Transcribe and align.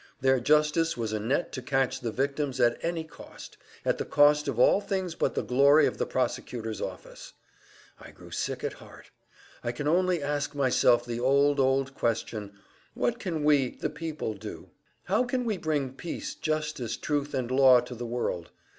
Their 0.19 0.39
justice 0.39 0.97
was 0.97 1.13
a 1.13 1.19
net 1.19 1.51
to 1.51 1.61
catch 1.61 1.99
the 1.99 2.11
victims 2.11 2.59
at 2.59 2.79
any 2.83 3.03
cost 3.03 3.55
at 3.85 3.99
the 3.99 4.03
cost 4.03 4.47
of 4.47 4.57
all 4.57 4.81
things 4.81 5.13
but 5.13 5.35
the 5.35 5.43
glory 5.43 5.85
of 5.85 5.99
the 5.99 6.07
Prosecutor's 6.07 6.81
office. 6.81 7.33
I 7.99 8.09
grew 8.09 8.31
sick 8.31 8.63
at 8.63 8.73
heart. 8.73 9.11
I 9.63 9.71
can 9.71 9.87
only 9.87 10.23
ask 10.23 10.55
myself 10.55 11.05
the 11.05 11.19
old, 11.19 11.59
old 11.59 11.93
question: 11.93 12.53
What 12.95 13.19
can 13.19 13.43
we, 13.43 13.75
the 13.75 13.91
people 13.91 14.33
do? 14.33 14.71
How 15.03 15.23
can 15.23 15.45
we 15.45 15.57
bring 15.59 15.93
Peace, 15.93 16.33
justice, 16.33 16.97
Truth 16.97 17.35
and 17.35 17.51
Law 17.51 17.79
to 17.81 17.93
the 17.93 18.07
world? 18.07 18.49